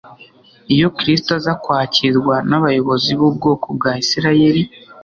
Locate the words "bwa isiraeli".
3.77-4.63